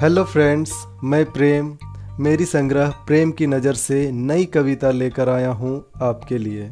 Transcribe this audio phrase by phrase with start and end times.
[0.00, 0.72] Hello friends
[1.04, 1.76] मैं प्रेम।
[2.20, 6.62] मेरी संग्रह प्रेम की नज़र से नई कविता लेकर आया हूँ आपके लिए।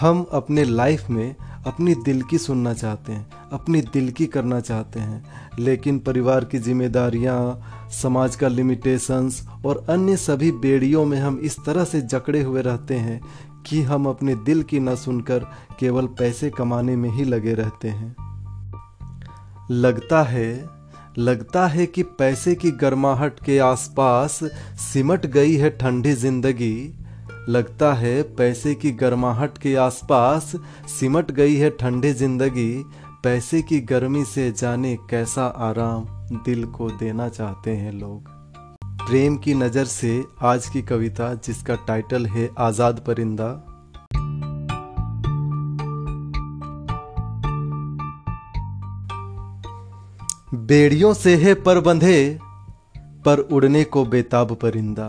[0.00, 1.36] हम अपने लाइफ में
[1.66, 5.24] अपनी दिल की सुनना चाहते हैं, अपनी दिल की करना चाहते हैं।
[5.58, 7.60] लेकिन परिवार की जिम्मेदारियाँ,
[8.02, 12.94] समाज का लिमिटेशंस और अन्य सभी बेड़ियों में हम इस तरह से जकड़े हुए रहते
[12.94, 13.20] हैं
[13.66, 15.38] कि हम अपने दिल की न सुनकर
[15.80, 18.33] केवल पैसे कमाने में ही लगे रहते हैं।
[19.70, 20.68] लगता है
[21.18, 24.38] लगता है कि पैसे की गर्माहट के आसपास
[24.82, 26.94] सिमट गई है ठंडी ज़िंदगी।
[27.48, 30.52] लगता है पैसे की गर्माहट के आसपास
[30.90, 32.72] सिमट गई है ठंडी ज़िंदगी।
[33.24, 36.06] पैसे की गर्मी से जाने कैसा आराम
[36.44, 38.28] दिल को देना चाहते हैं लोग।
[39.06, 43.73] प्रेम की नज़र से आज की कविता, जिसका टाइटल है आज़ाद परिंदा।
[50.54, 52.38] बेड़ियों से है पर बंधे,
[52.98, 55.06] पर उड़ने को बेताब परिंदा।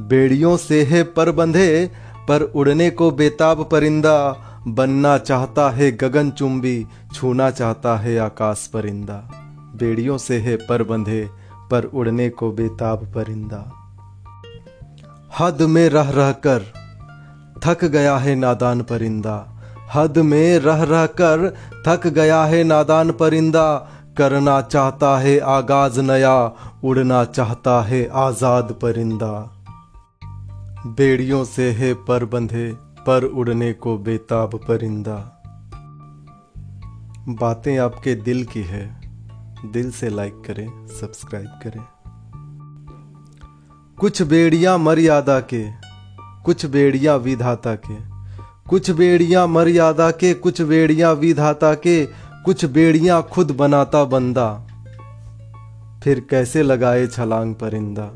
[0.00, 1.90] बेड़ियों से है पर बंधे,
[2.28, 9.14] पर उड़ने को बेताब परिंदा। बनना चाहता है गगन चुंबी, छूना चाहता है आकाश परिंदा।
[9.76, 11.28] बेड़ियों से है पर बंधे,
[11.70, 13.72] पर उड़ने को बेताब परिंदा।
[15.38, 16.62] हद में रह रह कर
[17.64, 19.54] थक गया है नादान परिंदा।
[19.94, 21.56] हद में रह रह कर
[21.86, 26.36] थक गया है नादान परिंदा। करना चाहता है आगाज़ नया,
[26.84, 29.32] उड़ना चाहता है आज़ाद परिंदा।
[30.86, 32.72] बेड़ियों से है पर बंधे,
[33.06, 35.16] पर उड़ने को बेताब परिंदा।
[37.28, 38.84] बातें आपके दिल की है,
[39.72, 40.68] दिल से लाइक करें
[41.00, 41.84] सब्सक्राइब करें।
[43.98, 45.64] कुछ बेड़ियाँ मर्यादा के,
[46.44, 47.96] कुछ बेड़ियाँ विधाता के,
[48.68, 52.04] कुछ बेड़ियाँ मर्यादा के, कुछ बेड़ियाँ विधाता के
[52.48, 54.66] कुछ बेड़ियाँ खुद बनाता बंदा,
[56.04, 58.10] फिर कैसे लगाए छलांग परिंदा।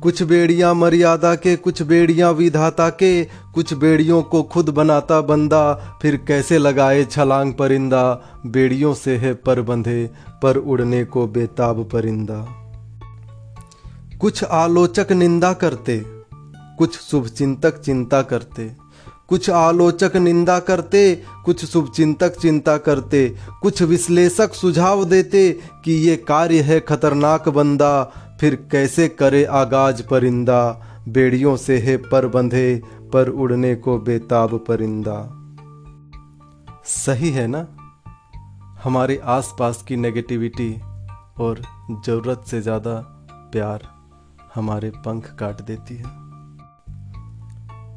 [0.00, 6.16] कुछ बेड़ियाँ मर्यादा के, कुछ बेड़ियाँ विधाता के, कुछ बेड़ियों को खुद बनाता बंदा, फिर
[6.16, 10.10] कैसे लगाए छलांग परिंदा। बेड़ियों से है पर बंधे,
[10.42, 12.46] पर उड़ने को बेताब परिंदा।
[14.20, 16.02] कुछ आलोचक निंदा करते,
[16.78, 18.83] कुछ शुभचिंतक चिंता करते
[19.28, 26.60] कुछ आलोचक निंदा करते, कुछ शुभचिंतक चिंता करते, कुछ विश्लेषक सुझाव देते कि ये कार्य
[26.60, 28.04] है खतरनाक बंदा,
[28.40, 30.90] फिर कैसे करे आगाज़ परिंदा?
[31.08, 32.82] बेड़ियों से है पर बंधे,
[33.12, 35.40] पर उड़ने को बेताब परिंदा।
[36.84, 37.66] सही है ना?
[38.84, 40.80] हमारे आसपास की नेगेटिविटी
[41.38, 41.62] और
[42.06, 42.94] ज़रूरत से ज़्यादा
[43.52, 43.82] प्यार
[44.54, 46.23] हमारे पंख काट देती है।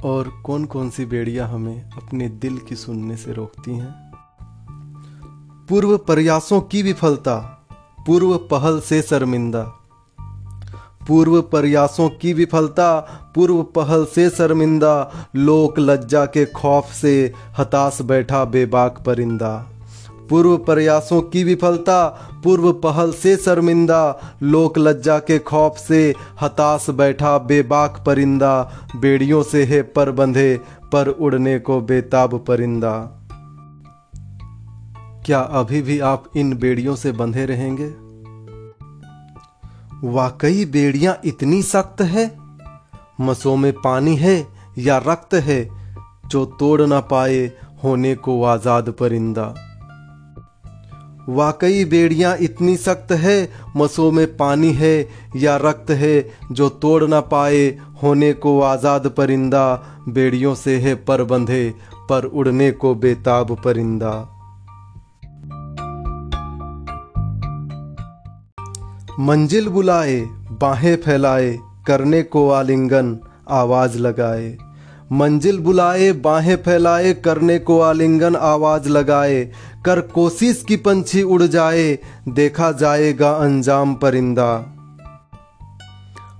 [0.03, 4.07] और कौन कौन सी बेड़ियाँ हमें अपने दिल की सुनने से रोकती हैं?
[5.69, 7.67] पूर्व प्रयासों की विफलता,
[8.07, 9.73] पूर्व पहल से शर्मिंदा।
[11.07, 12.99] पूर्व प्रयासों की विफलता,
[13.35, 19.69] पूर्व पहल से शर्मिंदा। लोक लज्जा के खौफ से हताश बैठा बेबाक परिंदा।
[20.29, 22.07] पूर्व प्रयासों की विफलता,
[22.43, 29.63] पूर्व पहल से शर्मिंदा, लोक लज्जा के खौफ से हताश बैठा बेबाक परिंदा, बेड़ियों से
[29.63, 30.59] है पर बंधे,
[30.93, 33.13] पर उड़ने को बेताब परिंदा।
[35.25, 37.87] क्या अभी भी आप इन बेड़ियों से बंधे रहेंगे?
[40.07, 42.37] वाकई बेड़ियाँ इतनी सख्त है?
[43.21, 45.69] मसों में पानी है या रक्त है,
[46.25, 47.51] जो तोड़ ना पाए
[47.83, 49.66] होने को आज़ाद परिंदा?
[51.29, 57.19] वाकई बेड़ियाँ इतनी सख्त है, मसों में पानी है या रक्त है जो तोड़ ना
[57.19, 61.73] पाए, होने को आज़ाद परिंदा, बेड़ियों से है पर बंधे,
[62.09, 64.33] पर उड़ने को बेताब परिंदा।
[69.19, 70.21] मंजिल बुलाए,
[70.51, 74.57] बाहें फैलाए, करने को आलिंगन, आवाज़ लगाए।
[75.11, 79.51] मंजिल बुलाए, बाहें फैलाए, करने को आलिंगन, आवाज़ लगाए।
[79.87, 81.97] कर कोशिश की पंछी उड़ जाए,
[82.29, 84.47] देखा जाएगा अंजाम परिंदा।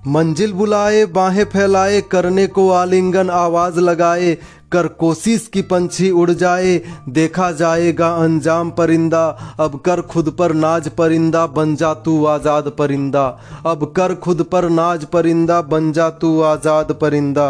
[0.07, 4.33] मंजिल बुलाए, बाहें फैलाए, करने को आलिंगन आवाज़ लगाए,
[4.71, 6.75] कर कोशिश की पंछी उड़ जाए,
[7.09, 9.25] देखा जाएगा अंजाम परिंदा।
[9.59, 13.25] अब कर खुद पर नाज परिंदा, बन जा तू आज़ाद परिंदा।
[13.65, 17.47] अब कर खुद पर नाज परिंदा, बन जा तू आज़ाद परिंदा।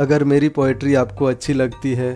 [0.00, 2.12] अगर मेरी पोइट्री आपको अच्छी लगती है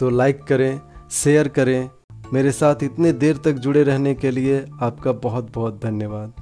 [0.00, 0.80] तो लाइक करें,
[1.12, 1.90] शेयर करें
[2.32, 6.39] मेरे साथ इतने देर तक जुड़े रहने के लिए आपका बहुत बहुत धन्यवाद।